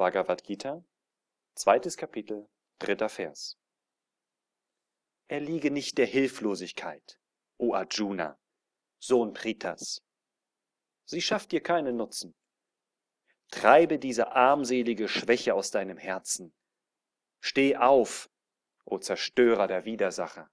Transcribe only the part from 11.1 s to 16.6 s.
schafft dir keinen Nutzen. Treibe diese armselige Schwäche aus deinem Herzen.